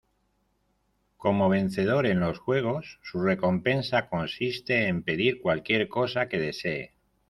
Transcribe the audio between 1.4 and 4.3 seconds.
vencedor en los juegos, su recompensa